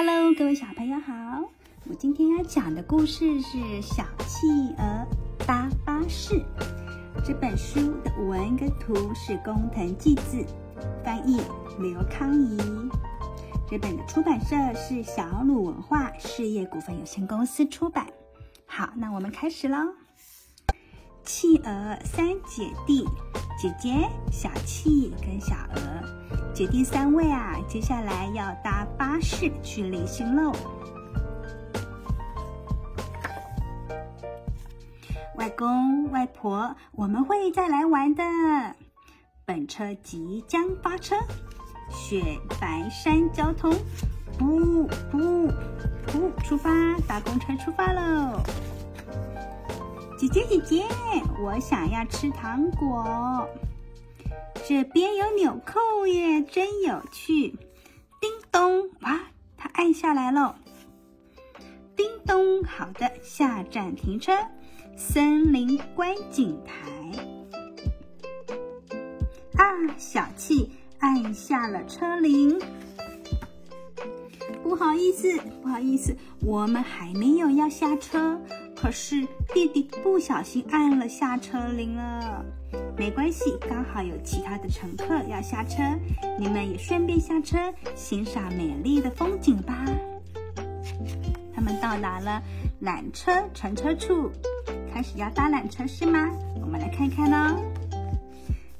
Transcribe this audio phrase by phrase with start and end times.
[0.00, 1.12] Hello，各位小朋友好。
[1.88, 4.46] 我今天要讲的故事是《小企
[4.78, 5.04] 鹅
[5.44, 6.34] 搭巴士》。
[7.26, 10.46] 这本书的文跟图是工藤纪子，
[11.04, 11.40] 翻译
[11.80, 12.56] 刘康怡。
[13.68, 18.06] 这本的出版社是小鲁文化事业股份有限公司出版。
[18.66, 19.78] 好，那我们开始喽。
[21.24, 23.04] 企鹅三姐弟，
[23.60, 26.17] 姐姐小企跟小鹅，
[26.58, 30.52] 姐弟三位啊，接下来要搭巴士去旅行喽。
[35.36, 38.24] 外公外婆，我们会再来玩的。
[39.44, 41.14] 本车即将发车，
[41.90, 43.72] 雪白山交通，
[44.36, 45.54] 噗噗
[46.08, 46.70] 噗，出发，
[47.06, 48.42] 搭公车出发喽。
[50.18, 50.84] 姐姐姐姐，
[51.40, 53.48] 我想要吃糖果。
[54.68, 57.56] 这边有纽扣耶，真有趣。
[58.20, 59.18] 叮咚，哇，
[59.56, 60.58] 它按下来了。
[61.96, 64.30] 叮咚，好的，下站停车。
[64.94, 66.86] 森林观景台。
[69.56, 69.64] 啊，
[69.96, 72.60] 小气按下了车铃。
[74.62, 78.38] 不好意思，不好意思，我们还没有要下车。
[78.80, 82.44] 可是弟弟不小心按了下车铃了，
[82.96, 85.82] 没关系，刚好有其他的乘客要下车，
[86.38, 87.58] 你们也顺便下车
[87.96, 89.84] 欣赏美丽的风景吧。
[91.52, 92.40] 他们到达了
[92.80, 94.30] 缆车乘车处，
[94.94, 96.30] 开始要搭缆车是吗？
[96.60, 97.60] 我们来看看哦。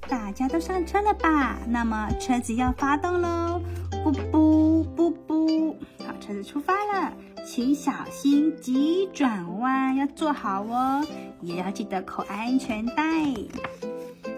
[0.08, 1.58] 大家都上车了吧？
[1.66, 3.60] 那么车子要发动喽！
[4.04, 7.12] 不不不不，好，车子出发了。
[7.50, 11.02] 请小心急转弯，要坐好哦，
[11.40, 13.02] 也要记得扣安全带。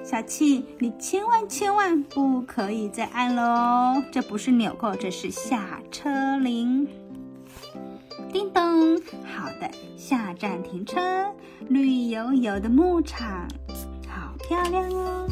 [0.04, 6.86] 小气，你千万千万不可以再按喽，这不是纽扣，这是下车铃。
[8.32, 11.34] 叮咚，好的，下站停车，
[11.68, 13.48] 绿油油的牧场，
[14.08, 15.26] 好漂亮哦。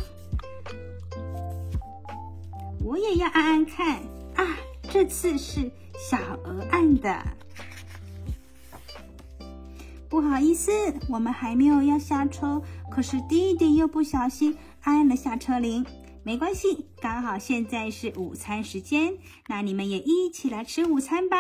[2.84, 4.00] 我也要按按看
[4.34, 4.44] 啊，
[4.91, 7.16] 这次是小鹅按的。
[10.08, 10.72] 不好意思，
[11.08, 15.84] 我们还没有要下车，可是弟弟又不小心按了下车铃。
[16.24, 19.14] 没关系，刚好现在是午餐时间，
[19.48, 21.36] 那你们也一起来吃午餐吧。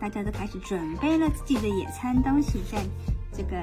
[0.00, 2.82] 大家都开始准备了自己的野餐东西，在
[3.32, 3.56] 这个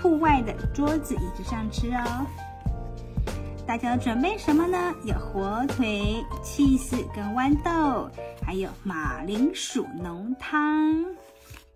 [0.00, 2.26] 户外的桌子椅子上吃哦。
[3.66, 4.94] 大家准备什么呢？
[5.04, 8.10] 有火腿、起司跟豌豆，
[8.42, 11.17] 还有马铃薯浓汤。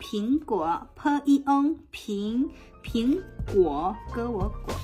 [0.03, 2.49] 苹果 p i on，苹
[2.83, 3.23] 苹
[3.55, 4.75] 果歌我果，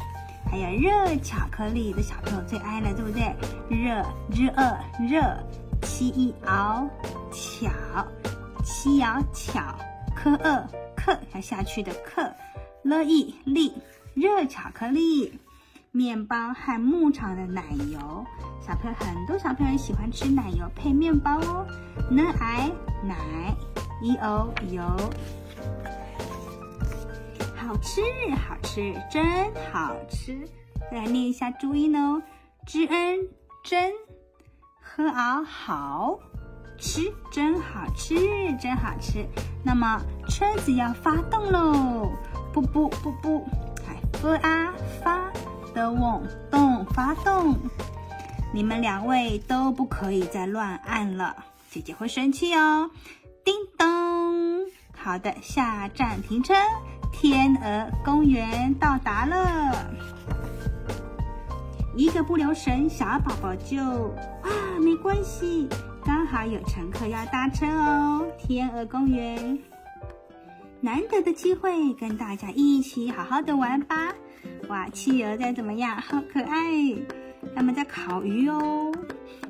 [0.48, 3.34] 还有热巧克力的小朋友最爱了，对不对？
[3.68, 4.78] 热日二
[5.10, 5.20] 热
[5.82, 6.88] 七一熬
[7.32, 7.68] 巧
[8.64, 9.76] 七摇巧
[10.14, 12.32] 科二克要下去的克
[12.82, 13.72] 乐意力
[14.14, 15.32] 热巧克力
[15.90, 17.98] 面包和牧场的奶油，
[18.60, 21.66] 小朋友很多小朋友喜欢吃奶油配面包哦，
[22.10, 22.70] 呢爱
[23.02, 23.16] 奶
[24.02, 24.82] ，e o 油，
[27.56, 28.02] 好吃
[28.34, 29.24] 好吃真
[29.72, 30.38] 好吃！
[30.90, 32.22] 再来念一下注音哦，
[32.66, 33.20] 知恩
[33.64, 33.92] 真，
[34.80, 36.18] 喝熬好
[36.78, 38.14] 吃真好吃
[38.60, 39.26] 真好吃。
[39.64, 42.12] 那么车子要发动喽，
[42.52, 43.46] 不不不不，
[43.86, 45.17] 来发啊发。
[45.78, 47.54] 的往动发动，
[48.52, 51.36] 你们两位都不可以再乱按了，
[51.70, 52.90] 姐姐会生气哦。
[53.44, 54.66] 叮咚，
[54.96, 56.52] 好的，下站停车，
[57.12, 59.88] 天鹅公园到达了。
[61.94, 63.80] 一个不留神，小宝宝就
[64.42, 64.50] 啊，
[64.80, 65.68] 没关系，
[66.04, 68.26] 刚好有乘客要搭车哦。
[68.36, 69.60] 天鹅公园，
[70.80, 74.12] 难得的机会，跟大家一起好好的玩吧。
[74.68, 76.00] 哇，企鹅在怎么样？
[76.00, 76.94] 好可爱，
[77.54, 78.92] 他们在烤鱼哦。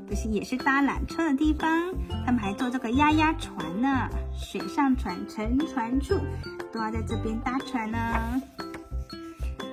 [0.08, 1.92] 这是也是搭缆车的地方，
[2.24, 6.14] 他们还坐这个鸭鸭船呢，水上船沉船处
[6.72, 7.98] 都要在这边搭船呢。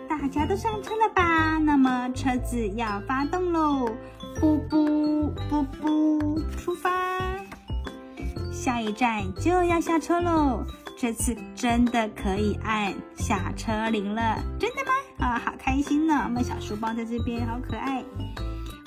[0.09, 1.57] 大家都上车了吧？
[1.59, 3.89] 那么车子要发动喽！
[4.41, 6.91] 噗噗噗噗，出发！
[8.51, 10.65] 下一站就要下车喽，
[10.97, 14.91] 这次真的可以按下车铃了，真的吗？
[15.25, 16.21] 啊，好开心呢！
[16.25, 18.03] 我们小书包在这边，好可爱。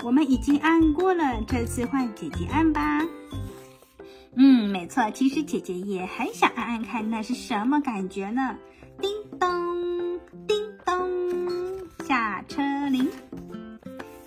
[0.05, 3.05] 我们已经按过了，这次换姐姐按吧。
[4.37, 8.55] 嗯，没错，其实姐姐也很想按按看，那是什么感觉呢？
[9.00, 10.56] 叮咚，叮
[10.87, 13.11] 咚，下车铃。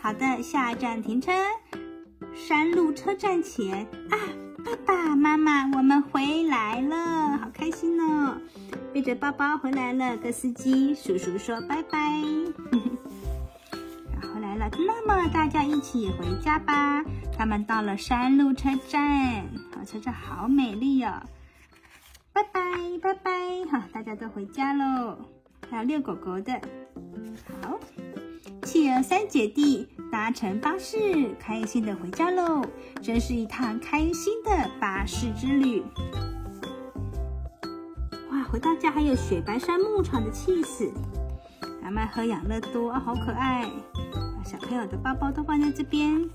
[0.01, 1.31] 好的，下站停车，
[2.35, 4.19] 山路车站前啊，
[4.65, 8.20] 爸爸妈妈，我们回来了，好开心哦！
[8.93, 11.99] 背着包包回来了，跟司机叔叔说拜拜。
[14.21, 17.03] 然后来了，那么大家一起回家吧。
[17.37, 21.23] 他们到了山路车站，好，车站好美丽哦。
[22.33, 22.61] 拜拜
[23.01, 23.31] 拜拜，
[23.71, 25.17] 好，大家都回家喽。
[25.69, 26.61] 还有遛狗狗的，
[27.61, 27.79] 好，
[28.63, 32.63] 企鹅三姐弟搭乘巴士，开心的回家喽。
[33.01, 35.83] 真是一趟开心的巴士之旅。
[38.51, 40.91] 回到家还有雪白山牧场的起司，
[41.81, 43.63] 慢慢喝养乐多，好可爱。
[44.03, 46.29] 把小朋友的包包都放在这边，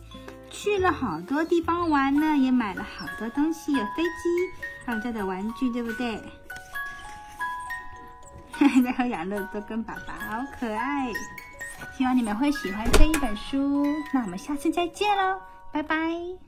[0.49, 4.11] 去了好多地方玩呢，也买了好多东西，有飞机，
[4.87, 6.19] 还有这的玩具，对不对？
[8.83, 11.13] 在喝养乐多跟爸爸，好可爱！
[11.99, 13.85] 希望你们会喜欢这一本书。
[14.15, 15.39] 那我们下次再见喽，
[15.71, 16.46] 拜拜。